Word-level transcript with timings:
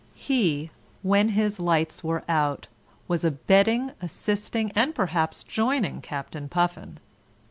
He, 0.15 0.71
when 1.03 1.29
his 1.29 1.59
lights 1.59 2.03
were 2.03 2.23
out, 2.27 2.65
was 3.07 3.23
abetting, 3.23 3.91
assisting 4.01 4.71
and 4.71 4.95
perhaps 4.95 5.43
joining 5.43 6.01
Captain 6.01 6.49
Puffin. 6.49 6.97